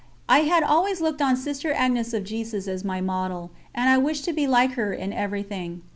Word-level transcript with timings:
I 0.27 0.39
had 0.39 0.63
always 0.63 0.99
looked 0.99 1.21
on 1.21 1.37
Sister 1.37 1.71
Agnes 1.73 2.11
of 2.11 2.23
Jesus 2.23 2.67
as 2.67 2.83
my 2.83 3.01
model, 3.01 3.51
and 3.75 3.87
I 3.87 3.99
wished 3.99 4.25
to 4.25 4.33
be 4.33 4.47
like 4.47 4.71
her 4.71 4.91
in 4.91 5.13
everything. 5.13 5.83